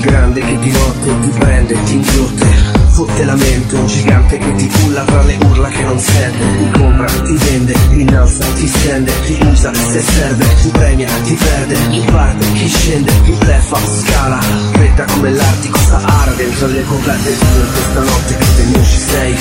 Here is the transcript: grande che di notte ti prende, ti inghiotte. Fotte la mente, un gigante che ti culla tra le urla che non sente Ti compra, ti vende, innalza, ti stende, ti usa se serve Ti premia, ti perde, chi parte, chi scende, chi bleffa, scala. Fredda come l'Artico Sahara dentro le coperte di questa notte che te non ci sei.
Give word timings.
grande 0.00 0.40
che 0.40 0.58
di 0.58 0.70
notte 0.70 1.20
ti 1.20 1.28
prende, 1.38 1.82
ti 1.84 1.94
inghiotte. 1.94 2.78
Fotte 2.90 3.24
la 3.24 3.36
mente, 3.36 3.76
un 3.76 3.86
gigante 3.86 4.36
che 4.36 4.54
ti 4.56 4.68
culla 4.68 5.04
tra 5.04 5.22
le 5.22 5.38
urla 5.44 5.68
che 5.68 5.82
non 5.84 5.98
sente 5.98 6.38
Ti 6.38 6.78
compra, 6.78 7.06
ti 7.06 7.34
vende, 7.34 7.74
innalza, 7.90 8.44
ti 8.56 8.66
stende, 8.66 9.12
ti 9.24 9.38
usa 9.42 9.72
se 9.72 10.00
serve 10.00 10.44
Ti 10.60 10.68
premia, 10.68 11.08
ti 11.22 11.34
perde, 11.34 11.76
chi 11.88 12.04
parte, 12.10 12.52
chi 12.52 12.68
scende, 12.68 13.12
chi 13.24 13.32
bleffa, 13.32 13.78
scala. 13.78 14.40
Fredda 14.72 15.04
come 15.04 15.30
l'Artico 15.30 15.78
Sahara 15.78 16.32
dentro 16.32 16.66
le 16.66 16.84
coperte 16.84 17.30
di 17.30 17.70
questa 17.72 18.00
notte 18.00 18.36
che 18.36 18.46
te 18.56 18.64
non 18.64 18.84
ci 18.84 18.98
sei. 18.98 19.36